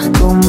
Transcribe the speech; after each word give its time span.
como 0.00 0.45